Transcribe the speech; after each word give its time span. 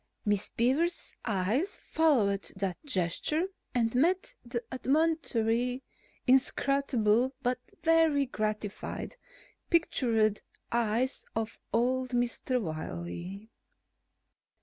Miss 0.25 0.49
Beaver's 0.49 1.15
eyes 1.25 1.77
followed 1.77 2.51
that 2.55 2.83
gesture 2.83 3.43
and 3.75 3.93
met 3.93 4.35
the 4.43 4.63
admonitory, 4.71 5.83
inscrutable, 6.25 7.35
but 7.43 7.59
very 7.83 8.25
gratified 8.25 9.15
pictured 9.69 10.41
eyes 10.71 11.23
of 11.35 11.59
old 11.71 12.13
Mr. 12.15 12.59
Wiley. 12.59 13.51